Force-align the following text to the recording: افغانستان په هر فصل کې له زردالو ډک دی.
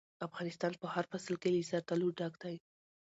افغانستان 0.27 0.73
په 0.81 0.87
هر 0.93 1.05
فصل 1.11 1.33
کې 1.41 1.49
له 1.53 1.61
زردالو 1.69 2.07
ډک 2.17 2.33
دی. 2.43 2.55